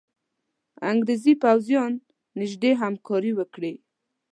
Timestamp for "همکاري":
2.81-3.31